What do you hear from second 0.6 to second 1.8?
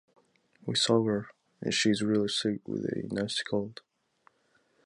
We saw her and